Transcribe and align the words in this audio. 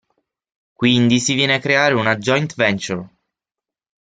Quindi 0.73 1.19
si 1.19 1.35
viene 1.35 1.53
a 1.53 1.59
creare 1.59 1.93
una 1.93 2.15
joint-venture. 2.17 3.07